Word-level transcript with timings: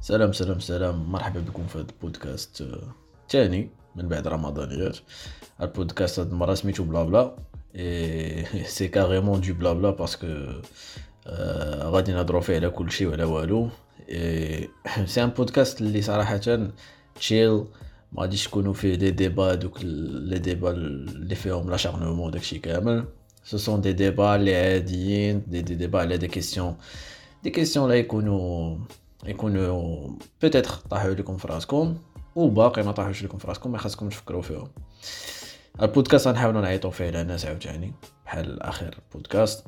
سلام 0.00 0.32
سلام 0.32 0.60
سلام. 0.60 1.12
مرحبا 1.12 1.40
بكم 1.40 1.66
في 1.66 1.78
هذا 1.78 1.86
البودكاست 1.90 2.64
تاني 3.28 3.70
من 3.96 4.08
بعد 4.08 4.28
رمضانيات 4.28 4.96
البودكاست 5.62 6.18
هاد 6.18 6.30
المرة 6.30 6.54
سميتو 6.54 6.84
blabla. 6.84 7.36
c'est 8.64 8.88
carrément 8.88 9.40
du 9.40 9.54
blabla 9.54 9.72
parce 9.72 9.90
que 9.90 10.26
غادي 11.82 12.12
نهضرو 12.12 12.40
فيه 12.40 12.56
على 12.56 12.70
كلشي 12.70 13.06
وعلى 13.06 13.24
والو. 13.24 13.68
c'est 15.04 15.24
un 15.24 15.30
podcast 15.30 15.80
اللي 15.80 16.02
صراحة 16.02 16.40
chill 17.14 17.64
ما 18.12 18.22
غاديش 18.22 18.46
يكونوا 18.46 18.74
فيه 18.74 18.94
دي 18.94 19.10
ديبا 19.10 19.54
دوك 19.54 19.78
les 19.82 20.38
débats 20.38 20.70
اللي 20.70 21.34
فيهم 21.34 21.70
l'acharnement 21.70 22.30
داكشي 22.30 22.58
كامل. 22.58 23.04
ce 23.44 23.56
sont 23.58 23.80
des 23.80 23.92
débats 23.92 24.36
اللي 24.36 24.56
عاديين 24.56 25.42
دي 25.46 25.62
دي 25.62 25.74
ديبا 25.74 26.00
على 26.00 26.16
des 26.16 26.28
questions 26.28 26.76
des 27.42 27.50
questions 27.50 27.88
لا 27.88 27.94
يكونوا 27.94 28.78
يكونوا 29.26 30.08
peut-être 30.42 30.70
طاحوا 30.90 31.10
لكم 31.10 31.36
في 31.36 31.48
راسكم 31.48 31.96
وباقي 32.36 32.82
ما 32.82 32.92
طاحوش 32.92 33.22
لكم 33.22 33.38
في 33.38 33.48
راسكم 33.48 33.72
ما 33.72 33.78
خاصكم 33.78 34.08
تفكروا 34.08 34.42
فيهم. 34.42 34.68
البودكاست 35.82 36.28
غنحاولوا 36.28 36.60
نعيطوا 36.60 36.90
فيه 36.90 37.10
للناس 37.10 37.46
عاوتاني 37.46 37.92
بحال 38.24 38.62
آخر 38.62 38.94
بودكاست. 39.14 39.64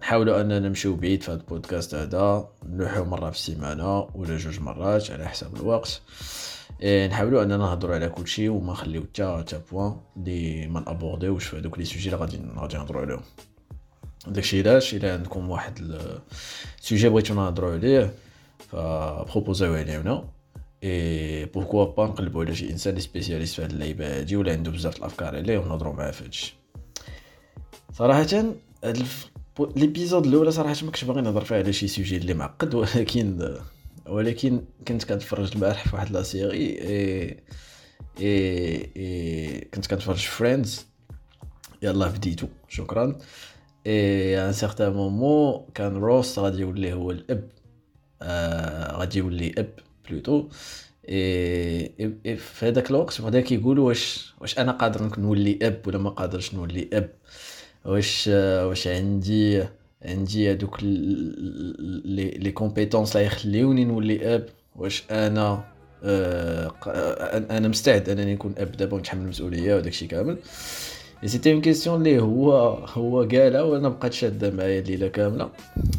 نحاولوا 0.00 0.40
أننا 0.40 0.58
نمشيو 0.58 0.96
بعيد 0.96 1.22
في 1.22 1.30
هذا 1.30 1.40
البودكاست 1.40 1.94
هذا. 1.94 2.48
نلوحو 2.66 3.04
مرة 3.04 3.30
في 3.30 3.36
السيمانة 3.36 4.08
ولا 4.14 4.36
جوج 4.36 4.60
مرات 4.60 5.10
على 5.10 5.28
حسب 5.28 5.56
الوقت. 5.56 6.00
نحاولوا 6.84 7.42
أننا 7.42 7.56
نهضروا 7.56 7.94
على 7.94 8.08
كل 8.08 8.28
شيء 8.28 8.50
وما 8.50 8.72
نخليو 8.72 9.02
حتى 9.02 9.36
حتى 9.38 9.60
point 9.70 9.96
اللي 10.16 10.66
ما 10.66 10.80
نابورديوش 10.80 11.44
في 11.44 11.58
هذوك 11.58 11.78
les 11.78 11.84
sujets 11.84 12.06
اللي 12.06 12.16
غادي 12.16 12.40
غادي 12.56 12.76
نهضروا 12.76 13.02
عليهم. 13.02 13.20
داكشي 14.26 14.60
علاش؟ 14.60 14.94
إلا 14.94 15.12
عندكم 15.12 15.50
واحد 15.50 15.78
ال 16.80 16.85
sujet 16.85 17.08
بغيتو 17.08 17.34
نهضروا 17.34 17.72
عليه. 17.72 18.14
فبروبوزيو 18.68 19.74
عليه 19.74 20.00
هنا 20.00 20.28
et 20.84 21.44
pourquoi 21.44 21.84
pas 21.84 22.06
نقلبوا 22.06 22.44
على 22.44 22.54
شي 22.54 22.70
انسان 22.70 22.94
لي 22.94 23.00
spécialiste 23.00 23.54
في 23.54 23.62
هاد 23.62 23.70
اللعيبه 23.70 24.18
هادي 24.18 24.36
ولا 24.36 24.52
عنده 24.52 24.70
بزاف 24.70 24.96
الأفكار 24.96 25.36
عليه 25.36 25.58
ونهضروا 25.58 25.92
معاه 25.94 26.10
في 26.10 26.24
هادشي 26.24 26.54
صراحة 27.92 28.20
هاد 28.20 29.06
l'épisode 29.76 30.26
الأولى 30.26 30.50
صراحة 30.50 30.74
ما 30.82 30.86
كنتش 30.90 31.04
باغي 31.04 31.20
نهضر 31.20 31.44
فيها 31.44 31.58
على 31.58 31.72
شي 31.72 31.88
sujet 31.88 32.16
اللي 32.16 32.34
معقد 32.34 32.74
ولكن 32.74 33.56
ولكن 34.08 34.60
كنت 34.88 35.04
كنتفرج 35.04 35.52
البارح 35.54 35.88
في 35.88 35.96
واحد 35.96 36.10
la 36.10 36.22
série 36.22 36.52
et 36.52 37.38
et 38.20 38.90
et 38.96 39.68
كنت 39.74 39.86
كنتفرج 39.86 40.16
Friends 40.16 40.86
يلا 41.82 42.08
بديتو 42.08 42.46
شكرا. 42.68 43.18
et 43.86 44.46
un 44.48 44.52
certain 44.52 44.92
moment 44.92 45.66
كان 45.74 45.96
روس 45.96 46.38
غادي 46.38 46.60
يولي 46.60 46.92
هو 46.92 47.10
الأب 47.10 47.48
غادي 48.92 49.18
يولي 49.18 49.54
أب 49.58 49.70
plutôt. 50.10 50.44
اي 51.08 52.36
في 52.36 52.66
هذاك 52.66 52.90
الوقت 52.90 53.20
بعدا 53.20 53.40
كيقولوا 53.40 53.88
واش 53.88 54.34
واش 54.40 54.58
أنا 54.58 54.72
قادر 54.72 55.20
نولي 55.20 55.58
أب 55.62 55.80
ولا 55.86 55.98
ما 55.98 56.10
قادرش 56.10 56.54
نولي 56.54 56.88
أب. 56.92 57.10
واش 57.84 58.28
واش 58.28 58.86
عندي 58.86 59.64
عندي 60.02 60.52
هذوك 60.52 60.82
les 60.82 62.30
les 62.30 62.50
compétences 62.50 63.16
لا 63.16 63.22
يخليوني 63.22 63.84
نولي 63.84 64.34
أب. 64.34 64.46
واش 64.76 65.04
أنا 65.10 65.64
آه 66.04 66.72
أنا 67.50 67.68
مستعد 67.68 68.08
أنني 68.08 68.34
نكون 68.34 68.54
أب 68.58 68.72
دابا 68.72 68.96
ونتحمل 68.96 69.22
المسؤولية 69.22 69.74
وداك 69.74 69.92
الشيء 69.92 70.08
كامل. 70.08 70.38
c'était 71.24 71.52
une 71.52 71.60
question 71.60 71.98
اللي 71.98 72.18
هو 72.20 72.52
هو 72.74 73.22
قالها 73.22 73.62
وأنا 73.62 73.88
بقات 73.88 74.12
شاده 74.12 74.50
معايا 74.50 74.80
الليلة 74.80 75.08
كاملة. 75.08 75.50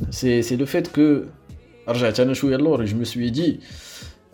c'est 0.10 0.42
c'est 0.42 0.56
le 0.56 0.66
fait 0.66 0.88
que 0.88 1.22
رجعت 1.92 2.20
أنا 2.20 2.34
شوية 2.34 2.58
لور 2.58 2.86
je 2.86 2.98
me 2.98 3.04
suis 3.04 3.30
dit. 3.30 3.60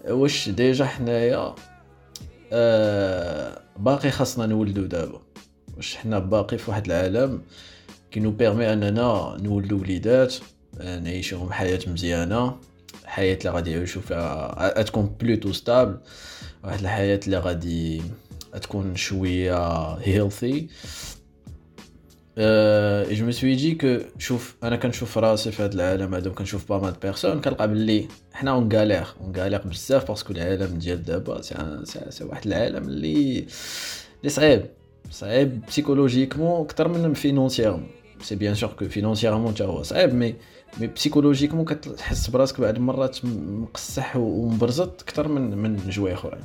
واش 0.10 0.50
déjà 0.50 0.86
حنايا 0.86 1.56
آه 2.54 3.62
باقي 3.78 4.12
خاصنا 4.12 4.46
نولدو 4.46 4.86
دابا. 4.86 5.22
واش 5.78 5.96
حنا 5.96 6.20
باقي 6.20 6.58
في 6.58 6.72
واحد 6.72 6.86
العالم 6.86 7.42
qui 8.12 8.20
nous 8.20 8.32
permet 8.32 8.74
أننا 8.74 9.38
نولدو 9.42 9.80
وليدات 9.80 10.36
نعيشوهم 10.80 11.52
حياة 11.52 11.80
مزيانة 11.88 12.58
حياة 13.06 13.38
اللي 13.38 13.50
غادي 13.50 13.72
يعيشوا 13.72 14.02
فيها 14.02 14.82
تكون 14.82 15.16
plutôt 15.20 15.52
stable. 15.54 15.98
واحد 16.64 16.80
الحياة 16.80 17.20
اللي 17.26 17.38
غادي 17.38 18.02
تكون 18.62 18.96
شوية 18.96 19.94
healthy 19.94 20.68
je 23.12 23.26
me 23.26 23.32
suis 23.32 23.56
dit 23.56 23.76
que 23.76 23.98
شوف 24.20 24.56
أنا 24.64 24.76
كنشوف 24.76 25.18
راسي 25.18 25.52
في 25.52 25.64
هذا 25.64 25.74
العالم 25.74 26.16
هذا 26.16 26.30
وكنشوف 26.30 26.70
pas 26.70 26.80
mal 26.80 26.94
de 27.02 27.09
personnes 27.09 27.42
كنلقى 27.42 27.68
بلي 27.68 28.08
حنا 28.34 28.52
en 28.52 28.70
galère 28.74 29.06
en 29.22 29.36
galère 29.38 29.62
بزاف 29.66 30.08
parce 30.08 30.24
que 30.24 30.34
العالم 30.34 30.78
ديال 30.78 31.04
دابا 31.04 31.42
c'est 31.42 32.24
واحد 32.24 32.48
العالم 32.48 32.88
اللي 32.88 33.46
اللي 34.20 34.30
صعيب. 34.30 34.66
صعيب 35.12 35.66
psychologiquement 35.68 36.62
أكثر 36.62 36.88
من 36.88 37.14
financièrement 37.14 37.88
c'est 38.22 38.36
bien 38.36 38.56
sûr 38.56 38.70
que 38.70 38.86
financièrement 38.86 39.54
حتى 39.54 39.64
هو 39.64 39.84
صعيب 39.84 40.14
mais 40.14 40.36
mais 40.80 40.88
psychologiquement 40.88 41.66
كتحس 41.66 42.28
براسك 42.28 42.62
بعض 42.62 42.76
المرات 42.76 43.26
مقصح 43.26 44.16
ومبرزط 44.16 45.02
أكثر 45.02 45.28
من 45.28 45.58
من 45.58 45.90
جوايه 45.90 46.14
أخرين. 46.14 46.42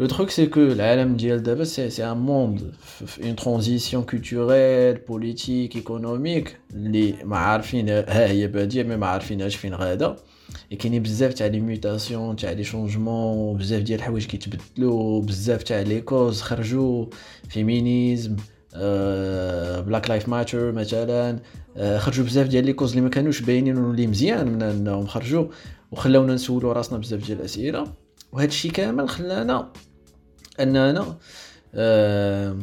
le 0.00 0.06
truc 0.06 0.30
c'est 0.30 0.46
que 0.46 0.60
العالم 0.60 1.16
ديال 1.16 1.42
دابا 1.42 1.64
c'est 1.64 1.90
c'est 1.90 2.04
un 2.10 2.16
monde 2.16 2.72
في 2.80 3.24
une 3.24 3.36
transition 3.36 4.02
culturelle 4.02 4.98
politique 4.98 5.76
économique 5.76 6.56
اللي 6.74 7.14
ما 7.24 7.36
عارفين 7.36 7.88
ها 7.88 8.30
هي 8.30 8.46
باديه 8.46 8.82
mais 8.82 8.96
ما 8.96 9.06
عارفينهاش 9.06 9.56
فين 9.56 9.74
غادا 9.74 10.16
كاينين 10.78 11.02
بزاف 11.02 11.34
تاع 11.34 11.46
les 11.46 11.60
mutations 11.60 12.36
تاع 12.36 12.52
les 12.52 12.64
changements 12.64 13.58
بزاف 13.58 13.82
ديال 13.82 13.98
الحوايج 13.98 14.26
كيتبدلوا 14.26 15.22
بزاف 15.22 15.62
تاع 15.62 15.80
les 15.80 16.00
causes 16.00 16.40
خرجوا 16.40 17.06
féminisme 17.48 18.36
Black 19.86 20.10
Lives 20.10 20.28
Matter 20.28 20.72
مثلا 20.72 21.38
خرجوا 21.96 22.24
بزاف 22.24 22.48
ديال 22.48 22.64
les 22.66 22.72
causes 22.72 22.90
اللي 22.90 23.00
ما 23.02 23.08
كانوش 23.10 23.40
باينين 23.40 23.78
واللي 23.78 24.06
مزيان 24.06 24.48
من 24.48 24.62
انهم 24.62 25.06
خرجوا 25.06 25.46
وخلاونا 25.92 26.34
نسولوا 26.34 26.72
راسنا 26.72 26.98
بزاف 26.98 27.26
ديال 27.26 27.38
الاسئله 27.38 28.03
وهذا 28.34 28.48
الشيء 28.48 28.70
كامل 28.70 29.08
خلانا 29.08 29.72
أننا 30.60 31.16
آه 31.74 32.56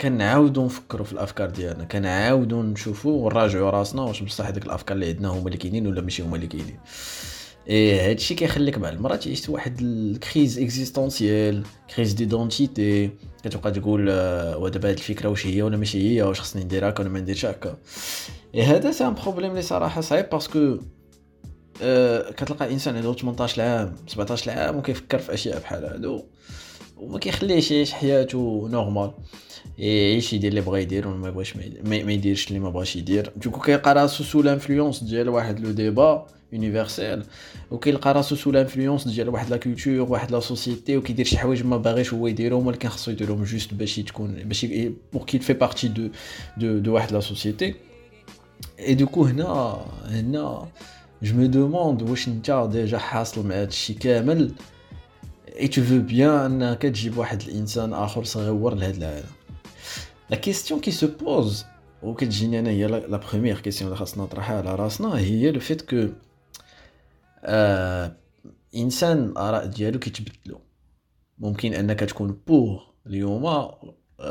كنعاودو 0.00 0.64
نفكروا 0.64 1.06
في 1.06 1.12
الأفكار 1.12 1.50
ديالنا 1.50 1.84
كنعاودو 1.84 2.62
نشوفوا 2.62 3.26
ونراجعوا 3.26 3.70
راسنا 3.70 4.02
واش 4.02 4.22
بصح 4.22 4.46
هذوك 4.46 4.66
الأفكار 4.66 4.94
اللي 4.94 5.08
عندنا 5.08 5.28
هما 5.28 5.46
اللي 5.46 5.56
كاينين 5.56 5.86
ولا 5.86 6.00
ماشي 6.00 6.22
هما 6.22 6.36
اللي 6.36 6.46
كاينين. 6.46 6.78
اي 7.68 8.00
هذا 8.00 8.12
الشيء 8.12 8.36
كيخليك 8.36 8.78
بعض 8.78 8.92
المرات 8.92 9.24
تعيش 9.24 9.48
واحد 9.48 9.80
ال 9.80 9.93
crise 9.93 10.58
existentielle 10.58 11.62
crise 11.96 12.12
d'identité 12.12 13.10
كتبقى 13.44 13.70
تقول 13.72 14.08
ودابا 14.56 14.88
هاد 14.88 14.94
الفكرة 14.96 15.28
واش 15.28 15.46
هي 15.46 15.62
ولا 15.62 15.76
ماشي 15.76 16.16
هي 16.16 16.22
واش 16.22 16.40
خصني 16.40 16.64
ندير 16.64 16.88
هكا 16.88 17.00
ولا 17.00 17.08
ما 17.10 17.20
نديرش 17.20 17.46
هكا. 17.46 17.76
et 18.54 18.62
هذا 18.62 18.92
c'est 18.92 19.06
un 19.06 19.14
problème 19.14 19.50
اللي 19.50 19.62
صراحة 19.62 20.00
صعيب 20.00 20.30
parce 20.32 20.61
que 20.61 20.78
كتلقى 22.36 22.72
انسان 22.72 22.96
عنده 22.96 23.12
18 23.12 23.62
عام 23.62 23.94
17 24.06 24.50
عام 24.50 24.76
وكيفكر 24.76 25.18
في 25.18 25.34
أشياء 25.34 25.60
بحال 25.60 25.84
هادو 25.84 26.22
وما 26.96 27.18
كيخليهش 27.18 27.70
يعيش 27.70 27.92
حياته 27.92 28.68
normal 28.70 29.10
يعيش 29.78 30.32
يدير 30.32 30.50
اللي 30.50 30.60
بغا 30.60 30.78
يدير 30.78 31.08
ولا 31.08 31.16
ما 31.16 31.30
بغاش 31.30 31.56
ما 31.84 32.12
يديرش 32.12 32.48
اللي 32.48 32.58
ما 32.58 32.70
بغاش 32.70 32.96
يدير. 32.96 33.32
donc 33.36 33.60
كيلقى 33.60 33.94
راسو 33.94 34.24
sous 34.24 34.42
l'influence 34.42 35.04
ديال 35.04 35.28
واحد 35.28 35.60
le 35.60 35.70
débat 35.70 36.26
universel 36.52 37.22
وكيلقى 37.70 38.14
راسو 38.14 38.36
سو 38.36 38.50
لانفلونس 38.50 39.08
ديال 39.08 39.28
واحد 39.28 39.50
لا 39.50 39.56
كولتور 39.56 40.00
واحد 40.00 40.30
لا 40.30 40.40
سوسيتي 40.40 40.96
وكيدير 40.96 41.26
شي 41.26 41.38
حوايج 41.38 41.64
ما 41.64 41.76
باغيش 41.76 42.14
هو 42.14 42.26
يديرهم 42.26 42.66
ولكن 42.66 42.88
خصو 42.88 43.10
يديرهم 43.10 43.44
جوست 43.44 43.74
باش 43.74 43.96
تكون 43.96 44.34
باش 44.44 44.66
بور 45.12 45.24
كي 45.26 45.38
في 45.38 45.52
بارتي 45.52 45.88
دو 45.88 46.08
دو 46.56 46.78
دو 46.78 46.94
واحد 46.94 47.12
لا 47.12 47.20
سوسيتي 47.20 47.74
اي 48.78 48.94
دوكو 48.94 49.24
هنا 49.24 49.78
هنا 50.06 50.68
جو 51.23 51.35
مي 51.35 51.47
دوموند 51.47 52.01
واش 52.01 52.27
انت 52.27 52.67
ديجا 52.71 52.97
حاصل 52.97 53.47
مع 53.47 53.55
هادشي 53.55 53.93
كامل 53.93 54.55
اي 55.59 55.67
تو 55.67 55.81
فو 55.81 55.99
بيان 55.99 56.63
انك 56.63 56.81
تجيب 56.81 57.17
واحد 57.17 57.41
الانسان 57.41 57.93
اخر 57.93 58.23
صغير 58.23 58.75
لهاد 58.75 58.95
العالم 58.95 59.29
لا 60.29 60.35
كيستيون 60.37 60.79
كي 60.79 60.91
سو 60.91 61.07
بوز 61.07 61.65
وكتجيني 62.03 62.59
انا 62.59 62.69
هي 62.69 62.87
لا 62.87 63.17
بروميير 63.17 63.59
كيستيون 63.59 63.87
اللي 63.87 63.99
خاصنا 63.99 64.23
نطرحها 64.23 64.57
على 64.57 64.75
راسنا 64.75 65.17
هي 65.17 65.51
لو 65.51 65.59
فيت 65.59 65.81
كو 65.81 66.07
آه 67.43 68.15
انسان 68.75 69.23
الاراء 69.23 69.65
ديالو 69.65 69.99
كيتبدلوا 69.99 70.59
ممكن 71.39 71.73
انك 71.73 71.99
تكون 71.99 72.41
بور 72.47 72.93
اليوم 73.07 73.71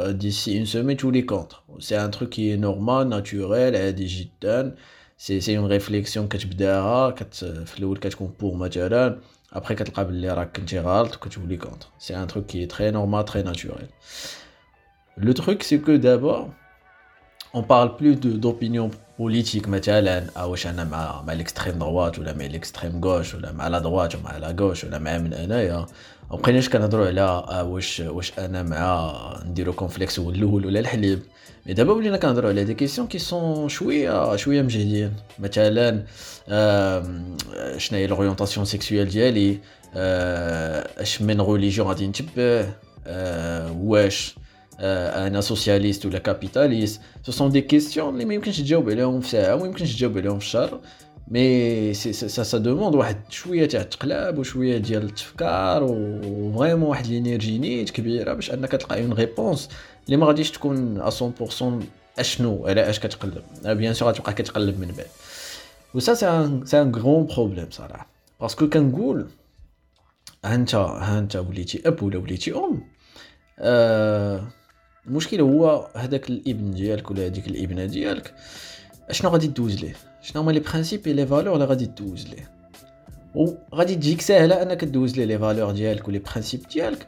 ديسي 0.08 0.58
اون 0.58 0.64
سومين 0.64 0.96
تولي 0.96 1.23
كونتر 1.23 1.62
سي 1.79 2.05
ان 2.05 2.11
تروك 2.11 2.29
كي 2.29 2.56
نورمال 2.56 3.08
ناتوريل 3.08 3.76
عادي 3.76 4.06
جدا 4.06 4.75
سي 5.19 5.40
سي 5.40 5.58
اون 5.58 5.67
ريفليكسيون 5.67 6.29
كتبداها 6.29 7.11
كت 7.11 7.34
في 7.34 7.79
الاول 7.79 7.96
كتكون 7.99 8.34
بور 8.40 8.55
مثلا 8.55 9.19
ابخي 9.52 9.75
كتلقى 9.75 10.05
بلي 10.05 10.29
راك 10.31 10.56
كنتي 10.56 10.79
غلط 10.79 11.17
وكتولي 11.17 11.56
كونتر 11.56 11.87
سي 11.99 12.17
ان 12.17 12.26
تروك 12.26 12.46
كي 12.46 12.67
تري 12.67 12.90
نورمال 12.90 13.25
تري 13.25 13.43
ناتوريل 13.43 13.88
لو 15.19 15.32
تروك 15.32 15.62
سي 15.62 15.79
كو 15.79 15.96
دابا 15.96 16.52
on 17.56 17.62
parle 17.62 17.96
plus 17.96 18.17
d'opinion 18.17 18.90
politique 19.19 19.69
مثلا 19.69 20.44
واش 20.44 20.67
انا 20.67 20.84
مع 20.84 21.23
مع 21.23 21.34
l'extrême 21.34 21.79
droite 21.79 22.19
ولا 22.19 22.32
مع 22.34 22.49
l'extrême 22.49 23.00
gauche 23.05 23.34
ولا 23.34 23.52
مع 23.52 23.69
la 23.69 23.82
droite 23.82 24.14
ومع 24.14 24.38
la 24.40 24.52
gauche 24.52 24.84
ولا 24.84 24.99
مع 24.99 25.19
من 25.19 25.32
انايا 25.34 25.87
ما 26.31 26.37
بقيناش 26.37 26.69
كنهضروا 26.69 27.06
على 27.06 27.44
واش 27.69 28.00
واش 28.00 28.38
انا 28.38 28.62
مع 28.62 29.12
نديرو 29.46 29.73
كونفليكس 29.73 30.19
هو 30.19 30.31
الاول 30.31 30.67
ولا 30.67 30.81
الحليب 30.81 31.23
مي 31.67 31.73
دابا 31.75 31.93
ولينا 31.93 32.17
كنهضروا 32.17 32.50
على 32.50 32.64
دي 32.64 32.75
كيسيون 32.75 33.06
كي 33.06 33.19
سون 33.19 33.69
شويه 33.69 34.37
شويه 34.37 34.62
مجهدين 34.62 35.12
مثلا 35.38 36.05
شنو 37.79 37.99
هي 37.99 38.06
لورينتاسيون 38.06 38.67
سيكسويل 38.67 39.08
ديالي 39.08 39.58
اش 40.99 41.23
من 41.23 41.40
ريليجيون 41.40 41.88
غادي 41.88 42.06
نتبع 42.06 42.67
واش 43.76 44.34
أنا 44.79 45.41
سوسياليست 45.41 46.06
ولا 46.06 46.19
كابيتاليست 46.19 47.01
سو 47.24 47.31
سون 47.31 47.50
دي 47.51 47.62
كيستيون 47.62 48.13
اللي 48.13 48.25
ما 48.25 48.33
يمكنش 48.33 48.57
تجاوب 48.57 48.89
عليهم 48.89 49.21
في 49.21 49.29
ساعه 49.29 49.56
وما 49.56 49.65
يمكنش 49.65 49.95
تجاوب 49.95 50.18
عليهم 50.18 50.39
في 50.39 50.45
شهر 50.45 50.79
mais 51.27 51.94
ça 51.94 52.44
ça 52.44 52.57
demande 52.57 52.95
واحد 52.95 53.18
شوية 53.29 53.65
تاع 53.65 53.81
التقلاب 53.81 54.38
وشويه 54.38 54.77
ديال 54.77 55.03
التفكار 55.03 55.83
و 55.83 55.95
vraiment 55.95 56.89
واحد 56.89 57.07
l'énergie 57.07 57.57
نيت 57.57 57.89
كبيره 57.89 58.33
باش 58.33 58.51
انك 58.51 58.71
تلقى 58.71 59.01
une 59.01 59.13
réponse 59.13 59.69
اللي 60.06 60.18
ما 60.18 60.25
غاديش 60.27 60.51
تكون 60.51 61.09
100% 61.09 61.63
اشنو 62.19 62.68
على 62.68 62.89
اش 62.89 63.00
كتقلب 63.00 63.44
bien 63.65 63.94
sûr 63.94 64.09
غتبقى 64.09 64.33
كتقلب 64.33 64.80
من 64.80 64.88
بعد 64.97 65.07
c'est 66.01 66.27
un 66.27 66.65
c'est 66.65 66.81
un 66.81 66.95
grand 66.95 67.25
problème 67.25 67.68
صراحة 67.71 68.07
parce 68.42 68.59
que 68.59 68.69
كنقول 68.69 69.27
ها 70.45 70.56
انت 70.56 70.75
انت 70.75 71.35
وليتي 71.35 71.81
اب 71.88 72.03
ولا 72.03 72.18
وليتي 72.18 72.53
ام 72.53 72.83
آه 73.59 74.47
المشكل 75.07 75.42
هو 75.42 75.88
هذاك 75.95 76.30
الابن 76.30 76.71
ديالك 76.71 77.12
ولا 77.12 77.25
هذيك 77.25 77.48
الابنة 77.48 77.86
ديالك. 77.86 78.33
أشنو 79.09 79.30
غادي 79.30 79.48
دوز 79.48 79.83
ليه؟ 79.83 79.95
شنو 80.21 80.42
هما 80.42 80.51
les 80.51 80.59
principes 80.59 81.07
les 81.07 81.27
valeurs 81.27 81.54
اللي 81.54 81.65
غادي 81.65 81.86
دوز 81.86 82.27
ليه؟ 82.27 82.50
وغادي 83.36 83.95
تجيك 83.95 84.21
ساهلة 84.21 84.62
أنك 84.62 84.83
دوز 84.83 85.18
ليه 85.18 85.25
les 85.25 85.39
valeurs 85.39 85.71
ديالك 85.71 86.07
و 86.07 86.11
les 86.11 86.19
principes 86.19 86.69
ديالك. 86.69 87.07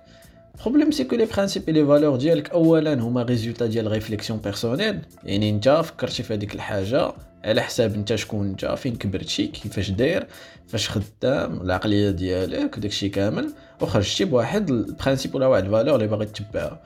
problème 0.62 0.92
c'est 0.92 1.04
que 1.04 1.16
les 1.16 1.25
principes 1.25 1.69
les 1.69 1.86
valeurs 1.86 2.16
ديالك 2.16 2.50
اولا 2.50 2.94
هما 2.94 3.24
résultat 3.24 3.66
ديال 3.66 3.88
réflexion 3.88 4.40
personnelle 4.40 5.00
يعني 5.24 5.50
أنت 5.50 5.69
فكرتي 5.69 6.24
في 6.24 6.34
هذيك 6.34 6.56
الحاجة 6.56 7.13
على 7.44 7.62
حساب 7.62 7.94
أنت 7.94 8.16
شكون 8.16 8.48
أنت 8.48 8.66
فين 8.66 8.96
كبرتي 8.96 9.48
كيفاش 9.48 9.92
داير 9.92 10.28
فاش 10.68 10.90
خدام 10.90 11.62
العقلية 11.62 12.12
ديالك 12.12 12.78
وداكشي 12.78 13.10
كامل. 13.10 13.54
وخرجتي 13.81 14.25
بواحد 14.25 14.69
ال 14.69 14.77
principe 14.77 15.36
ولا 15.36 15.48
واحد 15.48 15.66
ال 15.66 15.70
valeur 15.70 15.96
اللي 15.96 16.07
باغي 16.07 16.25
تتبعها. 16.25 16.81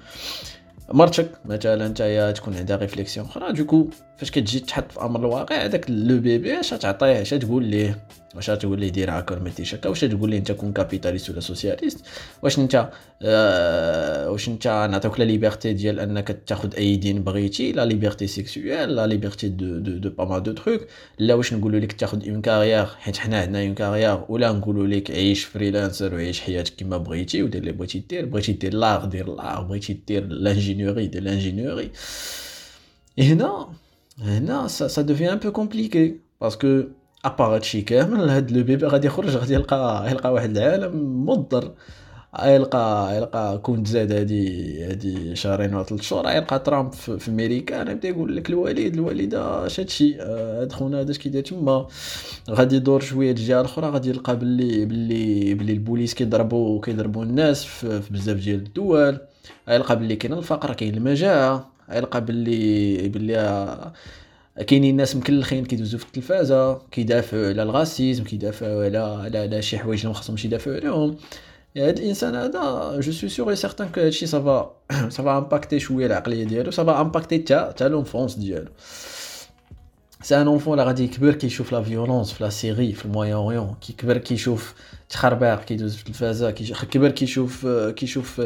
مرتك 0.91 1.31
مثلا 1.45 1.87
نتايا 1.87 2.31
تكون 2.31 2.57
عندها 2.57 2.77
réflexion. 2.77 3.25
أخرى 3.25 3.53
donc 3.53 3.87
فاش 4.17 4.31
كتجي 4.31 4.59
تحط 4.59 4.91
في 4.91 5.01
أمر 5.01 5.19
الواقع 5.19 5.65
هذاك 5.65 5.85
le 5.89 6.19
bébé 6.19 6.59
اش 6.59 6.69
تعطيه 6.69 7.21
اش 7.21 7.29
تقول 7.29 7.63
ليه؟ 7.65 8.05
واش 8.35 8.45
تقول 8.45 8.79
ليه 8.79 8.89
دير 8.89 9.11
هكا 9.11 9.35
ما 9.39 9.49
ديرش 9.49 9.75
هكا 9.75 9.89
واش 9.89 9.99
تقول 10.01 10.29
ليه 10.29 10.37
انت 10.37 10.51
كون 10.51 10.73
capitaliste 10.73 11.29
ولا 11.29 11.39
socialiste؟ 11.39 12.05
واش 12.43 12.59
انت 12.59 12.89
آه 13.21 14.31
واش 14.31 14.47
انت 14.47 14.67
نعطيوك 14.67 15.19
la 15.19 15.23
liberté 15.23 15.73
ديال 15.73 15.99
انك 15.99 16.39
تاخذ 16.47 16.75
اي 16.75 16.95
دين 16.95 17.23
بغيتي 17.23 17.71
la 17.71 17.85
liberté 17.85 18.27
sexuelle 18.27 18.95
la 18.95 19.07
liberté 19.07 19.49
de 19.49 19.79
de 19.79 19.97
de 19.97 20.09
pas 20.09 20.39
de 20.39 20.51
truc 20.51 20.81
là 21.19 21.33
واش 21.33 21.53
نقولوا 21.53 21.79
لك 21.79 21.93
تاخذ 21.93 22.29
une 22.29 22.41
carrière 22.41 22.85
حيت 22.85 23.17
حنا 23.17 23.41
عندنا 23.41 23.61
une 23.63 23.73
carrière 23.73 24.25
ولا 24.29 24.51
نقولوا 24.51 24.87
لك 24.87 25.11
عيش 25.11 25.43
freelancer 25.43 26.13
وعيش 26.13 26.41
حياتك 26.41 26.73
كما 26.77 26.97
بغيتي 26.97 27.43
ودير 27.43 27.61
اللي 27.61 27.71
بغيتي 27.71 27.99
دير. 27.99 28.25
بغيتي 28.25 28.53
دير 28.53 28.73
l'art 28.73 29.05
دير 29.05 29.35
l'art. 29.35 29.63
بغيتي 29.63 29.93
دير 30.07 30.25
l'ingénierie 30.27 31.07
دير 31.07 31.23
l'ingénierie. 31.23 31.91
هنا 33.19 33.67
هنا 34.19 34.67
ça 34.67 35.01
devient 35.01 35.33
un 35.33 35.37
peu 35.37 35.51
compliqué 35.51 36.15
parce 36.41 36.67
que 36.68 36.83
après 37.25 37.55
هادشي 37.55 37.81
كامل 37.81 38.29
هاد 38.29 38.51
le 38.51 38.63
bébé 38.63 38.85
غادي 38.85 39.07
يخرج 39.07 39.35
غادي 39.35 39.53
يلقى 39.53 40.11
يلقى 40.11 40.33
واحد 40.33 40.57
العالم 40.57 41.25
مضر. 41.25 41.71
يلقى 42.45 43.17
يلقى 43.17 43.57
كون 43.57 43.85
زاد 43.85 44.11
هادي 44.11 44.83
هادي 44.83 45.35
شهرين 45.35 45.73
ولا 45.75 45.83
ثلاث 45.83 46.01
شهور 46.01 46.29
يلقى 46.29 46.59
ترامب 46.59 46.93
في 46.93 47.29
أمريكا 47.31 47.91
يبدأ 47.91 48.07
يقول 48.09 48.35
لك 48.37 48.49
الوالد 48.49 48.93
الوالدة 48.93 49.65
اش 49.65 49.79
هادشي 49.79 50.15
هاد 50.19 50.71
خونا 50.71 51.01
هذا 51.01 51.11
اش 51.11 51.17
كيدير 51.17 51.43
تما 51.43 51.87
غادي 52.49 52.75
يدور 52.75 53.01
شوية 53.01 53.31
الجهة 53.31 53.59
الأخرى 53.61 53.89
غادي 53.89 54.09
يلقى 54.09 54.39
باللي 54.39 54.85
باللي 54.85 55.53
باللي 55.53 55.73
البوليس 55.73 56.13
كيضربوا 56.13 56.81
كيضربوا 56.81 57.23
الناس 57.23 57.65
في 57.65 58.01
بزاف 58.11 58.37
ديال 58.37 58.59
الدول. 58.59 59.17
يلقى 59.67 59.95
باللي 59.99 60.15
كاين 60.15 60.33
الفقر 60.33 60.73
كاين 60.73 60.95
المجاعة. 60.95 61.72
يلقى 61.91 62.25
باللي 62.25 63.09
باللي 63.09 63.91
كاينين 64.67 64.95
ناس 64.95 65.15
مكلخين 65.15 65.65
كيدوزو 65.65 65.97
في 65.97 66.05
التلفازة 66.05 66.77
كيدافعوا 66.91 67.47
على 67.47 67.63
ال 67.63 67.71
racisme 67.71 68.23
كيدافعوا 68.23 68.83
على 68.83 68.97
على, 68.97 69.37
على 69.37 69.61
شي 69.61 69.77
حوايج 69.77 69.99
اللي 69.99 70.09
ما 70.09 70.19
خصهمش 70.19 70.45
يدافعوا 70.45 70.75
عليهم. 70.75 71.17
هاد 71.77 71.97
الإنسان 71.97 72.35
هذا 72.35 72.99
je 72.99 73.11
suis 73.11 73.29
sûr 73.29 73.55
certain 73.55 73.89
que 73.89 74.01
هادشي 74.01 74.25
ça 74.25 74.50
va 74.50 74.75
ça 75.09 75.23
va 75.23 75.37
impacter 75.37 75.79
شوية 75.79 76.05
العقلية 76.05 76.43
ديالو 76.43 76.71
ça 76.71 76.86
va 76.86 77.01
impacter 77.01 77.37
تا 77.37 77.71
تا 77.71 77.83
l'enfance 77.83 78.35
ديالو. 78.35 78.71
c'est 80.23 80.41
un 80.41 80.47
enfant 80.47 80.73
اللي 80.73 80.83
غادي 80.83 81.03
يكبر 81.03 81.33
كيشوف 81.33 81.71
la 81.71 81.83
violence 81.83 82.33
في 82.33 82.43
la 82.43 82.49
Syrie 82.49 82.93
في 82.93 83.05
ال 83.05 83.33
Moyen-Orient 83.33 83.75
كيكبر 83.81 84.17
كيشوف 84.17 84.73
تخربيق 85.09 85.63
كيدوز 85.63 85.95
في 85.95 86.01
التلفازة 86.01 86.51
كيكبر 86.51 87.11
كيشوف 87.11 87.67
كيشوف 87.67 88.41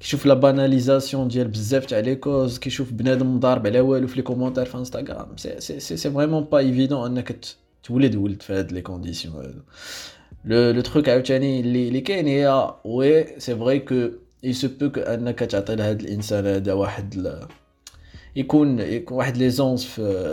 كيشوف 0.00 0.26
لا 0.26 0.34
باناليزاسيون 0.34 1.28
ديال 1.28 1.48
بزاف 1.48 1.86
تاع 1.86 1.98
لي 1.98 2.14
كوز 2.14 2.58
كيشوف 2.58 2.92
بنادم 2.92 3.36
مضارب 3.36 3.66
على 3.66 3.80
والو 3.80 4.06
في 4.06 4.16
لي 4.16 4.22
كومونتير 4.22 4.64
في 4.64 4.74
انستغرام 4.74 5.36
سي 5.36 5.60
سي 5.60 5.80
سي, 5.80 5.96
سي 5.96 6.10
فريمون 6.10 6.44
با 6.44 6.58
ايفيدون 6.58 7.06
انك 7.06 7.36
تولد 7.82 8.16
ولد 8.16 8.42
في 8.42 8.52
هاد 8.52 8.72
لي 8.72 8.80
كونديسيون 8.80 9.34
هادو 9.34 9.60
لو 10.44 10.70
لو 10.70 10.80
تروك 10.80 11.08
عاوتاني 11.08 11.60
اللي 11.60 11.88
اللي 11.88 12.00
كاين 12.00 12.26
هي 12.26 12.74
وي 12.84 13.40
سي 13.40 13.56
فري 13.56 13.78
كو 13.78 14.08
il 14.46 14.54
se 14.54 14.66
peut 14.66 14.90
que 14.90 15.08
انك 15.08 15.38
تعطي 15.38 15.76
لهاد 15.76 16.00
الانسان 16.00 16.46
هذا 16.46 16.72
واحد 16.72 17.38
يكون 18.36 18.78
يكون 18.78 19.16
واحد 19.16 19.36
ليزونس 19.36 19.84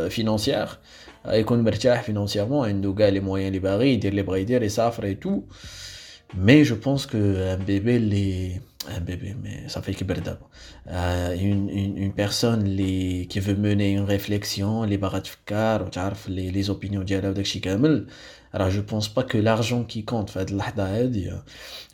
فينونسيير 0.09 0.67
يكون 1.27 1.63
مرتاح 1.63 2.03
فينونسييرمون 2.03 2.67
عنده 2.67 2.93
كاع 2.93 3.09
لي 3.09 3.19
مويان 3.19 3.47
اللي 3.47 3.59
باغي 3.59 3.93
يدير 3.93 4.11
اللي 4.11 4.21
بغا 4.21 4.37
يدير 4.37 4.63
يسافر 4.63 5.03
اي 5.03 5.15
تو 5.15 5.41
مي 6.33 6.63
جو 6.63 6.75
بونس 6.75 7.05
كو 7.07 7.17
ان 7.17 7.63
بيبي 7.67 7.95
اللي 7.95 8.59
un 8.87 9.01
bébé, 9.01 9.35
mais 9.43 9.67
ça 9.67 9.81
fait 9.81 9.93
que 9.93 10.05
euh, 10.87 11.35
une, 11.35 11.69
une, 11.69 11.97
une 11.97 12.13
personne 12.13 12.63
les, 12.63 13.27
qui 13.29 13.39
veut 13.39 13.55
mener 13.55 13.91
une 13.91 14.07
réflexion, 14.15 14.83
les 14.83 14.97
barats 14.97 15.23
les, 16.27 16.51
les 16.51 16.69
opinions 16.69 17.03
dialogue 17.03 17.43
alors 18.51 18.71
je 18.71 18.81
pense 18.81 19.07
pas 19.07 19.23
que 19.23 19.37
l'argent 19.37 19.83
qui 19.83 20.03
compte 20.03 20.29
في 20.29 20.39
هاد 20.39 20.49
اللحظة 20.49 20.99
هادي 20.99 21.31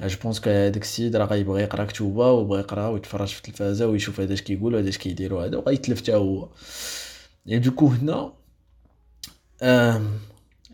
je 0.01 0.15
pense 0.15 0.39
que 0.39 0.47
هذاك 0.47 0.81
السيد 0.81 1.15
راه 1.15 1.25
غيبغي 1.25 1.61
يقرا 1.61 1.85
كتوبة 1.85 2.31
ويبغي 2.31 2.59
يقرا 2.59 2.87
ويتفرج 2.87 3.27
في 3.27 3.37
التلفازة 3.37 3.87
ويشوف 3.87 4.19
هذا 4.19 4.33
اش 4.33 4.41
كيقول 4.41 4.75
وهذا 4.75 4.89
اش 4.89 4.97
كيديرو 4.97 5.39
هذا 5.39 5.57
وغيتلف 5.57 6.01
حتى 6.01 6.13
هو 6.15 6.49
et 7.49 7.59
du 7.59 7.71
coup 7.71 7.83
هنا 7.83 8.33
euh, 9.63 9.99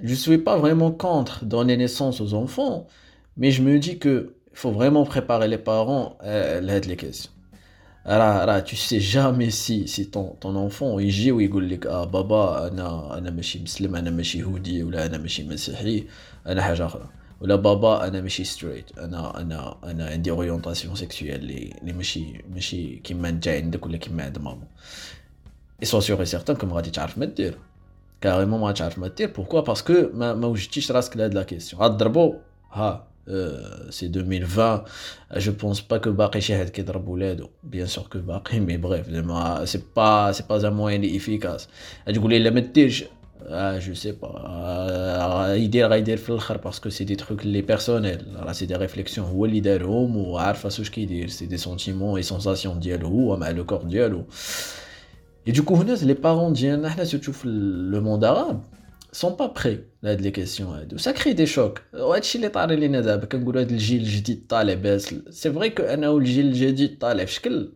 je 0.03 0.13
suis 0.13 0.37
pas 0.37 0.57
vraiment 0.57 0.91
contre 0.91 1.45
donner 1.45 1.77
naissance 1.77 2.21
aux 2.21 2.33
enfants 2.33 2.87
mais 3.37 3.51
je 3.51 3.61
me 3.61 3.79
dis 3.79 3.97
que 3.99 4.35
il 4.44 4.44
faut 4.55 4.71
vraiment 4.71 5.05
préparer 5.05 5.47
les 5.47 5.57
parents 5.57 6.17
à 6.19 6.59
les 6.59 6.97
questions. 6.97 7.31
Alors, 8.03 8.63
tu 8.63 8.75
sais 8.75 8.99
jamais 8.99 9.51
si, 9.51 9.87
si 9.87 10.09
ton, 10.09 10.35
ton 10.39 10.55
enfant 10.55 10.97
il 10.97 11.11
dit 11.13 11.31
ou 11.31 11.39
il 11.39 11.67
dit 11.67 11.79
ah 11.87 12.05
baba 12.05 12.67
انا 12.67 13.17
انا 13.17 13.29
ماشي 13.29 13.59
مسلم 13.59 13.95
انا 13.95 14.09
ماشي 14.09 14.39
يهودي 14.39 14.83
ولا 14.83 15.05
انا 15.05 15.17
ماشي 15.17 15.43
مسيحي 15.43 16.05
انا 16.47 16.61
حاجه 16.61 16.85
اخرى 16.85 17.09
ولا 17.41 17.55
بابا 17.55 18.07
انا 18.07 18.21
ماشي 18.21 18.43
ستريت 18.43 18.97
انا 18.97 19.41
انا 19.41 19.77
انا 19.83 20.05
عندي 20.07 20.31
اورينتاسيون 20.31 20.95
سيكسويل 20.95 21.35
اللي 21.35 21.73
اللي 21.81 21.93
ماشي 21.93 22.43
ماشي 22.53 22.95
كيما 22.95 23.29
انت 23.29 23.47
عندك 23.47 23.85
ولا 23.85 23.97
كيما 23.97 24.23
عند 24.23 24.37
ماما 24.37 24.67
اي 25.81 25.85
سو 25.85 25.99
سيغ 25.99 26.23
سيغتان 26.23 26.55
كوم 26.55 26.73
غادي 26.73 26.89
تعرف 26.89 27.17
ما 27.17 27.25
دير 27.25 27.57
كاريمون 28.21 28.61
ما 28.61 28.71
تعرف 28.71 28.99
ما 28.99 29.07
دير 29.07 29.31
بوركوا 29.31 29.61
باسكو 29.61 29.93
ما, 30.13 30.33
ما 30.33 30.47
وجدتيش 30.47 30.91
راسك 30.91 31.17
لهاد 31.17 31.33
لا 31.33 31.43
كيسيون 31.43 31.81
غضربو 31.81 32.35
ها 32.71 33.07
Euh, 33.28 33.60
c'est 33.90 34.08
2020. 34.08 34.84
Je 35.36 35.50
pense 35.50 35.80
pas 35.80 35.98
que 35.98 36.08
Baqi 36.08 36.40
Shahed 36.40 36.70
Kedrabouled, 36.70 37.42
bien 37.64 37.86
sûr 37.86 38.08
que 38.08 38.18
Baqi, 38.18 38.60
mais 38.60 38.78
bref, 38.78 39.08
c'est 39.64 39.92
pas, 39.92 40.32
c'est 40.32 40.46
pas 40.46 40.64
un 40.64 40.70
moyen 40.70 41.02
efficace. 41.02 41.68
Je 42.06 42.18
voulais 42.20 42.38
le 42.38 42.50
mettre 42.50 42.70
ah, 43.50 43.78
je 43.78 43.92
sais 43.92 44.12
pas. 44.14 44.34
Euh, 44.48 45.58
idéal, 45.58 45.98
idéal, 45.98 46.18
parce 46.62 46.80
que 46.80 46.90
c'est 46.90 47.04
des 47.04 47.16
trucs 47.16 47.44
les 47.44 47.62
personnels. 47.62 48.24
C'est 48.52 48.66
des 48.66 48.76
réflexions. 48.76 49.26
Ou 49.32 49.44
l'idéalum, 49.44 50.16
ou 50.16 50.36
arfa 50.36 50.70
ce 50.70 50.82
dit. 50.82 51.26
C'est 51.28 51.46
des 51.46 51.58
sentiments 51.58 52.16
et 52.16 52.22
sensations 52.22 52.74
dialou, 52.74 53.32
ou 53.32 53.36
le 53.36 53.64
corps 53.64 53.84
dialou. 53.84 54.24
Et 55.46 55.52
du 55.52 55.62
coup, 55.62 55.80
les 56.02 56.14
parents 56.14 56.50
disent, 56.50 56.76
nous, 56.76 57.32
le 57.44 58.00
monde 58.00 58.24
arabe 58.24 58.60
sont 59.11 59.35
pas 59.35 59.49
prêts 59.59 59.79
لهاد 60.03 60.21
لي 60.21 60.31
كيسيون 60.31 60.69
هادو 60.69 60.97
سا 60.97 61.11
كري 61.11 61.33
دي 61.33 61.45
شوك 61.45 61.81
وهادشي 61.93 62.37
اللي 62.37 62.49
طاري 62.49 62.75
لينا 62.75 63.01
دابا 63.01 63.25
كنقولوا 63.25 63.61
هاد 63.61 63.71
الجيل 63.71 64.01
الجديد 64.01 64.45
طالع 64.49 64.73
باس 64.73 65.15
سي 65.29 65.53
فري 65.53 65.69
كو 65.69 65.83
انه 65.83 66.17
الجيل 66.17 66.45
الجديد 66.45 66.97
طالع 66.97 67.25
في 67.25 67.33
شكل 67.33 67.71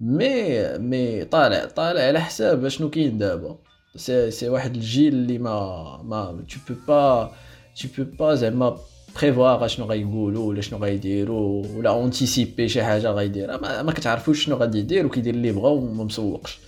مي 0.00 0.78
مي 0.78 1.24
طالع 1.24 1.64
طالع 1.64 2.00
على 2.00 2.20
حساب 2.20 2.68
شنو 2.68 2.90
كاين 2.90 3.18
دابا 3.18 3.58
سي 3.96 4.30
سي 4.30 4.48
واحد 4.48 4.74
الجيل 4.74 5.14
اللي 5.14 5.38
ما 5.38 6.00
ما 6.04 6.44
تو 6.50 6.74
بو 6.74 6.80
با 6.88 7.32
تو 7.76 7.88
بو 7.98 8.10
با 8.18 8.34
زعما 8.34 8.78
بريفوار 9.20 9.68
شنو 9.68 9.86
غايقولوا 9.86 10.48
ولا 10.48 10.60
شنو 10.60 10.78
غايديروا 10.78 11.66
ولا 11.76 11.90
اونتيسيبي 11.90 12.68
شي 12.68 12.82
حاجه 12.82 13.10
غايديرها 13.10 13.56
ما, 13.56 13.82
ما 13.82 13.92
كتعرفوش 13.92 14.44
شنو 14.44 14.56
غادي 14.56 14.78
يدير 14.78 15.06
وكيدير 15.06 15.34
اللي 15.34 15.52
بغا 15.52 15.68
وما 15.68 16.04
مسوقش 16.04 16.58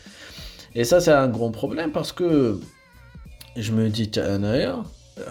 اي 0.77 0.85
سا 0.85 0.99
سي 0.99 1.15
ان 1.15 1.33
غرون 1.33 1.53
بروبليم 1.53 1.93
باسكو 1.93 2.55
je 3.58 3.76
me 3.76 3.88
dis 3.88 4.12
انايا 4.18 4.84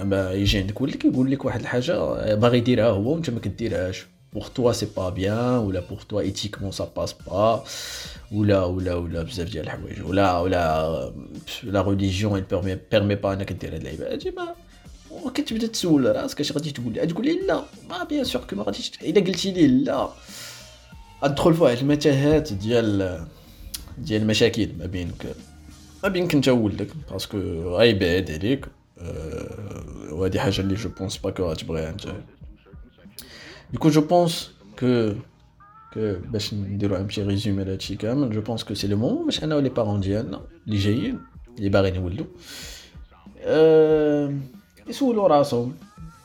ما 0.03 0.33
يجي 0.33 0.59
عندك 0.59 0.81
ولد 0.81 0.95
كيقول 0.95 1.31
لك 1.31 1.45
واحد 1.45 1.61
الحاجة 1.61 2.35
باغي 2.35 2.59
يديرها 2.59 2.91
هو 2.91 3.13
وانت 3.13 3.31
ما 3.31 3.41
كديرهاش 3.41 4.07
bien 5.17 5.59
ولا 5.65 5.83
pour 5.83 6.07
toi 6.07 6.25
éthiquement 6.25 6.73
ça 6.73 6.87
passe 6.87 7.15
pas 7.15 7.65
ولا 8.31 8.69
ولا 8.69 8.99
ولا 9.01 9.23
بزاف 9.23 9.51
ديال 9.51 9.65
الحوايج 9.65 10.03
ولا 10.03 10.39
la 10.39 11.13
religion 11.65 12.37
elle 12.37 12.45
permet 12.45 12.77
permet 12.77 13.17
pas 13.17 13.33
انك 13.33 13.53
دير 13.53 13.75
هاد 13.75 13.81
العباده 13.81 14.31
ما 14.37 14.55
وكتبدا 15.11 15.67
تسول 15.67 16.17
راسك 16.17 16.41
اش 16.41 16.53
غادي 16.53 16.71
تقول؟ 16.71 16.93
لي 16.93 17.07
تقول 17.07 17.27
لي 17.27 17.47
لا 17.47 17.65
mais 17.91 18.05
bien 18.05 18.25
sûr 18.25 18.43
que 18.51 18.57
ما 18.57 18.63
غاديش 18.63 18.93
إلا 19.03 19.21
قلتي 19.21 19.51
لي 19.51 19.67
لا. 19.67 20.09
أدخل 21.23 21.55
في 21.55 21.63
واحد 21.63 21.79
المتاهات 21.79 22.53
ديال 22.53 23.27
ديال 23.99 24.23
المشاكل 24.23 24.69
ما 24.79 24.87
بينك. 24.87 25.27
ما 26.03 26.09
بينك 26.09 26.35
انت 26.35 26.49
وولدك 26.49 26.89
parce 27.11 27.28
que 27.28 27.39
غيبعد 27.77 28.31
عليك 28.31 28.67
وهذه 30.13 30.39
حاجة 30.39 30.61
اللي 30.61 30.75
je 30.75 30.89
pense 30.89 31.19
pas 31.19 31.31
que 31.31 31.51
غتبغيها 31.51 31.91
انت 31.91 32.15
du 33.79 33.82
coup, 33.82 33.91
je 33.91 34.01
pense 34.01 34.35
que, 34.77 35.15
que 35.95 35.99
باش 35.99 36.55
نديرو 36.55 36.97
un 36.97 37.07
petit 37.07 37.23
résumé 37.23 37.65
لهادشي 37.65 37.97
كامل 37.97 38.31
je 38.31 38.41
pense 38.41 38.65
que 38.65 38.75
c'est 38.75 38.87
le 38.87 38.97
moment 38.97 39.25
باش 39.25 39.45
أنا 39.45 39.57
و 39.57 39.60
les 39.60 39.69
parents 39.69 40.01
ديالنا 40.01 40.41
اللي 40.67 40.79
جايين 40.79 41.19
اللي 41.59 41.69
باغيين 41.69 41.95
يولدو 41.95 42.25
أه 43.41 44.35
يسولو 44.87 45.27
راسهم 45.27 45.75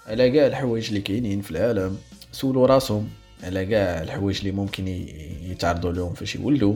على 0.07 0.31
كاع 0.31 0.47
الحوايج 0.47 0.87
اللي 0.87 1.01
كاينين 1.01 1.41
في 1.41 1.51
العالم 1.51 1.97
يسولو 2.33 2.65
راسهم 2.65 3.09
على 3.43 3.65
كاع 3.65 4.01
الحوايج 4.01 4.37
اللي 4.37 4.51
ممكن 4.51 4.87
يتعرضوا 5.41 5.91
لهم 5.91 6.13
فاش 6.13 6.35
يولدوا 6.35 6.75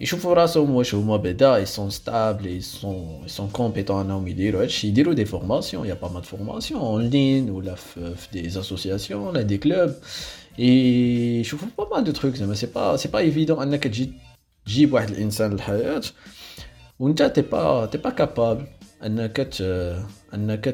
يشوفوا 0.00 0.34
راسهم 0.34 0.70
واش 0.70 0.94
هما 0.94 1.16
بعدا 1.16 1.58
يسون 1.58 1.90
ستابل 1.90 2.46
يسون 2.46 3.22
يسون 3.24 3.48
كومبيتون 3.48 4.00
انهم 4.04 4.28
يديروا 4.28 4.62
هادشي 4.62 4.88
يديروا 4.88 5.14
دي 5.14 5.24
فورماسيون 5.24 5.86
يا 5.86 5.94
با 5.94 6.08
مال 6.08 6.24
فورماسيون 6.24 6.80
اون 6.80 7.02
لين 7.02 7.50
ولا 7.50 7.74
في, 7.74 8.14
في 8.14 8.28
دي 8.32 8.48
اسوسياسيون 8.48 9.26
ولا 9.26 9.42
دي 9.42 9.58
كلوب 9.58 9.94
يشوفوا 10.58 11.68
با 11.78 11.88
مال 11.96 12.04
دو 12.04 12.12
تروك 12.12 12.34
زعما 12.34 12.54
سي 12.54 12.66
با 12.66 12.96
سي 12.96 13.08
با 13.08 13.18
ايفيدون 13.18 13.62
انك 13.62 13.84
تجي 13.84 14.12
تجيب 14.66 14.92
واحد 14.92 15.10
الانسان 15.10 15.52
للحياه 15.52 16.02
وانت 16.98 17.22
تي 17.22 17.42
با 17.42 17.86
تي 17.86 17.98
با 17.98 18.10
كابابل 18.10 18.66
انك 19.04 19.36
ت 19.36 19.62
انك 20.34 20.64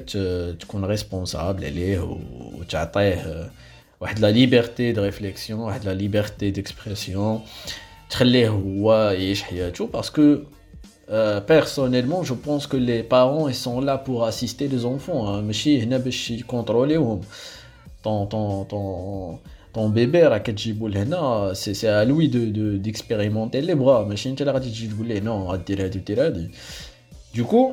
تكون 0.61 0.85
ريسبونسابل 0.85 1.65
عليه 1.65 2.19
وتعطيه 2.55 3.51
واحد 4.01 4.19
لا 4.19 4.31
ليبرتي 4.31 4.93
دو 4.93 5.03
ريفليكسيون 5.03 5.61
واحد 5.61 5.85
لا 5.85 5.95
ليبرتي 5.95 6.51
ديكسبرسيون 6.51 7.41
تخليه 8.13 8.49
هو 8.49 9.11
يعيش 9.11 9.43
حياته 9.43 9.87
باسكو 9.87 10.37
بيرسونيلمون 11.49 12.25
جو 12.25 12.35
بونس 12.35 12.67
كو 12.67 12.77
لي 12.77 13.03
بارون 13.03 13.49
اي 13.49 13.53
سون 13.55 13.87
لا 13.87 13.95
بور 13.95 14.29
اسيستي 14.29 14.69
لي 14.69 14.79
زونفون 14.79 15.45
ماشي 15.45 15.83
هنا 15.83 15.97
باش 15.99 16.31
يكونتروليوهم 16.31 17.21
طون 18.05 18.27
طون 18.27 18.65
طون 18.65 19.39
طون 19.75 19.93
بيبي 19.93 20.23
راه 20.23 20.39
كتجيبو 20.39 20.89
لهنا 20.89 21.51
سي 21.55 21.75
سي 21.75 21.89
ا 21.89 22.05
لوي 22.05 22.27
دو 22.27 22.45
دو 22.45 22.77
ديكسبيريمونتي 22.77 23.61
لي 23.61 23.75
بغا 23.75 24.05
ماشي 24.05 24.31
انت 24.31 24.41
اللي 24.41 24.53
غادي 24.53 24.71
تجي 24.71 24.89
تقول 24.89 25.07
ليه 25.07 25.21
نو 25.21 25.53
غدير 25.53 25.85
هادي 25.85 25.99
ودير 25.99 26.27
هادي 26.27 26.51
دوكو 27.37 27.73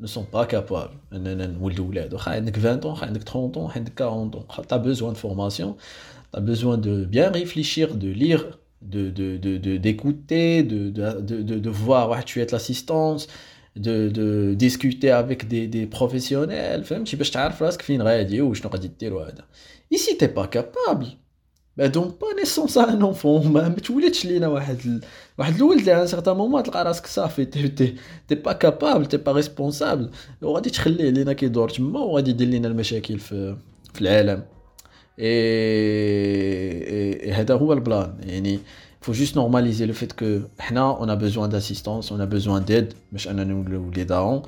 ne 0.00 0.06
sont 0.06 0.24
pas 0.24 0.46
capables 0.46 0.96
اننا 1.12 1.46
نولدوا 1.46 1.86
ولاد 1.86 2.14
واخا 2.14 2.32
عندك 2.32 2.58
20 2.58 2.82
ans 2.82 2.86
واخا 2.86 3.06
عندك 3.06 3.22
30 3.28 3.56
ans 3.56 3.58
واخا 3.58 3.78
عندك 3.78 4.02
40 4.02 4.34
ans 4.36 4.62
tu 4.68 4.74
as 4.74 4.78
besoin 4.78 5.12
de 5.12 5.18
formation 5.18 5.76
tu 6.32 6.38
as 6.38 6.40
besoin 6.40 6.78
de 6.78 7.04
bien 7.04 7.30
réfléchir 7.30 7.94
de 7.94 8.08
lire 8.08 8.44
de 8.82 9.10
de 9.10 9.36
de 9.36 9.56
de 9.56 9.76
d'écouter 9.76 10.62
de 10.62 10.90
de 10.90 11.20
de 11.20 11.42
de, 11.42 11.58
de 11.58 11.70
voir 11.70 12.08
واحد 12.10 12.28
شويه 12.28 12.46
l'assistance 12.52 13.26
de 13.76 14.08
de 14.18 14.54
discuter 14.54 15.10
avec 15.10 15.48
des 15.48 15.66
des 15.66 15.86
professionnels 15.86 16.84
فهمتي 16.84 17.16
باش 17.16 17.30
تعرف 17.30 17.62
راسك 17.62 17.82
فين 17.82 18.02
غادي 18.02 18.40
وشنو 18.40 18.70
غادي 18.72 18.90
دير 19.00 19.14
وهذا 19.14 19.44
ici 19.94 20.16
t'es 20.18 20.28
pas 20.28 20.46
capable 20.46 21.06
با 21.76 21.86
دون 21.86 22.14
با 22.20 22.26
نيسونس 22.38 22.78
ان 22.78 23.02
اونفون 23.02 23.46
ما 23.46 23.68
تولدش 23.68 24.26
لينا 24.26 24.48
واحد 24.48 24.78
ال... 24.86 25.00
واحد 25.38 25.54
الولد 25.54 25.78
اللي 25.78 26.02
ان 26.02 26.06
سيغتان 26.06 26.36
مومون 26.36 26.62
تلقى 26.62 26.84
راسك 26.84 27.06
صافي 27.06 27.44
تي 27.44 27.68
تي 27.68 27.94
تي 28.28 28.34
با 28.34 28.52
كابابل 28.52 29.06
تي 29.06 29.16
با 29.16 29.32
ريسبونسابل 29.32 30.10
وغادي 30.42 30.70
تخليه 30.70 31.10
لينا 31.10 31.32
كيدور 31.32 31.68
تما 31.68 32.00
وغادي 32.00 32.30
يدير 32.30 32.48
لينا 32.48 32.68
المشاكل 32.68 33.18
في 33.18 33.56
في 33.94 34.00
العالم 34.00 34.42
اي 35.18 37.32
هذا 37.32 37.54
هو 37.54 37.72
البلان 37.72 38.14
يعني 38.22 38.58
faut 39.04 39.14
juste 39.14 39.36
normaliser 39.36 39.86
le 39.86 39.92
fait 39.92 40.12
que 40.20 40.40
حنا 40.58 40.98
on 41.00 41.08
a 41.08 41.16
besoin 41.16 41.48
d'assistance 41.48 42.10
on 42.10 42.20
a 42.20 42.26
besoin 42.26 42.60
d'aide 42.60 42.94
باش 43.12 43.28
اننا 43.28 43.44
نولدوا 43.44 43.86
وليداهم 43.86 44.42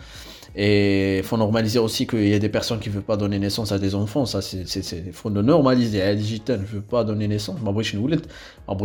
Et 0.58 1.18
il 1.18 1.24
faut 1.24 1.36
normaliser 1.36 1.80
aussi 1.80 2.08
qu'il 2.08 2.30
y 2.30 2.34
a 2.34 2.40
des 2.40 2.50
personnes 2.50 2.80
qui 2.80 2.90
ne 2.90 2.94
veulent 2.94 3.04
pas 3.04 3.18
donner 3.18 3.40
naissance 3.40 3.74
à 3.74 3.80
des 3.80 3.94
enfants. 3.94 4.26
Ça, 4.26 4.42
c'est, 4.42 5.12
faut 5.12 5.30
le 5.30 5.42
normaliser. 5.42 6.02
À 6.02 6.16
digital, 6.16 6.62
ne 6.62 6.66
veut 6.66 6.82
pas 6.82 7.04
donner 7.04 7.28
naissance. 7.28 7.60
Ma 7.62 7.66
ma 7.66 7.72
briche 7.74 7.94
ma 8.68 8.76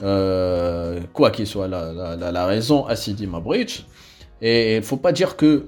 euh, 0.00 1.00
quoi 1.12 1.30
qu'il 1.30 1.46
soit 1.46 1.68
la, 1.68 1.92
la, 1.92 2.30
la, 2.30 2.46
raison, 2.46 2.86
Assidi 2.86 3.26
ma 3.26 3.40
briche. 3.40 3.86
Et 4.40 4.74
il 4.74 4.78
ne 4.78 4.84
faut 4.84 4.96
pas 4.96 5.12
dire 5.12 5.36
que 5.36 5.66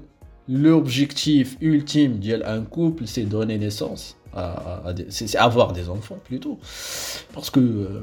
l'objectif 0.48 1.56
ultime 1.60 2.18
d'un 2.18 2.62
couple, 2.62 3.06
c'est 3.06 3.22
donner 3.22 3.58
naissance. 3.58 4.16
À, 4.32 4.84
c'est 5.08 5.36
avoir 5.36 5.72
des 5.72 5.88
enfants 5.88 6.18
plutôt. 6.22 6.58
Parce 7.32 7.50
que. 7.50 7.60
Euh, 7.60 8.02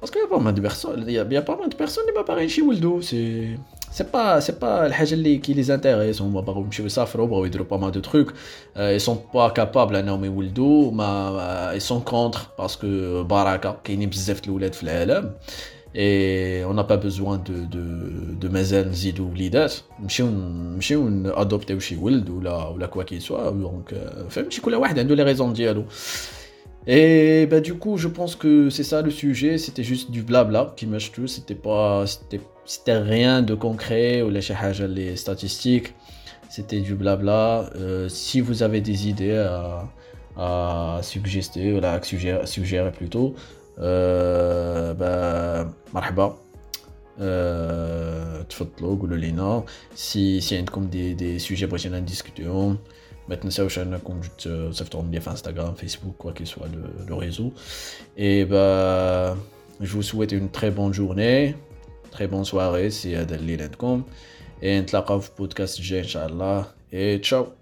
parce 0.00 0.12
qu'il 0.12 0.20
y 0.20 0.24
a 0.24 0.28
pas 0.28 0.38
mal 0.38 0.54
de 0.54 0.60
personnes, 0.60 1.04
il 1.06 1.12
y 1.12 1.18
a, 1.18 1.42
pas 1.42 1.56
mal 1.56 1.68
de 1.68 1.74
personnes 1.74 2.04
qui 2.06 2.24
pas 2.24 2.48
chez 2.48 2.62
Wildo. 2.62 3.02
C'est 3.02 3.48
c'est 3.90 4.10
pas 4.10 4.40
c'est 4.40 4.58
pas 4.58 4.88
les 4.88 5.40
qui 5.40 5.54
les 5.54 5.70
intéresse. 5.70 6.20
On 6.20 6.30
va 6.30 6.42
pas 7.64 7.78
mal 7.78 7.90
de 7.90 8.00
trucs. 8.00 8.30
Euh, 8.76 8.94
ils 8.94 9.00
sont 9.00 9.16
pas 9.16 9.50
capables 9.50 9.96
hein, 9.96 10.00
à 10.00 10.02
nommer 10.02 10.28
Wildo 10.28 10.90
mais 10.92 11.02
euh, 11.04 11.72
ils 11.74 11.80
sont 11.80 12.00
contre 12.00 12.50
parce 12.56 12.76
que 12.76 13.22
Baraka 13.22 13.80
qui 13.84 13.96
et 15.94 16.62
on 16.66 16.74
n'a 16.74 16.84
pas 16.84 16.98
besoin 16.98 17.38
de 17.38 17.64
de 17.64 18.34
de 18.38 18.48
mazen 18.48 18.92
zidou 18.92 19.32
lidat 19.34 19.82
adopter 21.36 21.74
ou 21.74 21.80
chez 21.80 21.96
Wild 21.96 22.28
ou 22.28 22.40
la 22.40 22.70
ou 22.72 22.78
la 22.78 22.88
quoi 22.88 23.04
qu'il 23.04 23.22
soit. 23.22 23.50
Donc 23.52 23.92
euh, 23.92 24.28
fait 24.28 24.40
un 24.40 24.44
petit 24.44 24.60
les 25.14 25.22
raisons 25.22 25.50
Et 26.87 27.45
bah 27.49 27.61
du 27.61 27.75
coup, 27.75 27.97
je 27.97 28.09
pense 28.09 28.35
que 28.35 28.69
c'est 28.69 28.83
ça 28.83 29.01
le 29.01 29.11
sujet. 29.11 29.57
C'était 29.57 29.83
juste 29.83 30.11
du 30.11 30.21
blabla 30.21 30.73
qui 30.75 30.85
mâche 30.85 31.11
tout. 31.11 31.27
C'était 31.27 31.55
pas, 31.55 32.05
c'était 32.65 32.97
rien 32.97 33.41
de 33.41 33.55
concret 33.55 34.21
ou 34.21 34.29
les 34.29 34.41
les 34.89 35.15
statistiques. 35.15 35.93
C'était 36.49 36.81
du 36.81 36.95
blabla. 36.95 37.69
Euh, 37.75 38.09
si 38.09 38.41
vous 38.41 38.63
avez 38.63 38.81
des 38.81 39.07
idées 39.07 39.37
à, 39.37 39.89
à 40.37 40.99
suggester 41.01 41.73
ou 41.73 41.79
à 41.83 42.01
suggérer, 42.03 42.45
suggérer 42.45 42.91
plutôt, 42.91 43.33
euh, 43.79 44.93
bah 44.93 45.71
marhaba. 45.93 46.27
تفضلوا 48.49 48.99
قولوا 48.99 49.17
لينا 49.17 49.63
سي 49.95 50.41
سي 50.41 50.57
عندكم 50.57 50.87
دي 50.87 51.13
دي 51.13 51.39
سوجي 51.39 51.65
بغيتينا 51.65 51.99
نديسكوتيهم 51.99 52.77
ما 53.29 53.35
تنساوش 53.35 53.79
انكم 53.79 54.21
تصيفطوهم 54.37 55.11
لي 55.11 55.19
في 55.19 55.29
انستغرام 55.29 55.73
فيسبوك 55.73 56.15
كوا 56.17 56.31
كي 56.31 56.45
سوا 56.45 56.67
لو 57.07 57.19
ريزو 57.19 57.51
اي 58.19 58.45
با 58.45 59.37
جو 59.81 60.01
vous 60.01 60.05
souhaite 60.05 60.31
une 60.31 60.49
très 60.49 60.71
bonne 60.71 60.93
journée 60.93 61.55
très 62.11 62.27
bonne 62.27 62.45
soirée 62.45 62.87
سي 62.89 63.17
هذا 63.17 63.35
الليل 63.35 63.61
عندكم 63.61 64.03
et 64.61 64.65
نتلاقاو 64.65 65.19
في 65.19 65.31
بودكاست 65.37 65.81
جاي 65.81 65.99
ان 65.99 66.07
شاء 66.07 66.27
الله 66.27 66.65
et 66.93 67.21
ciao 67.29 67.56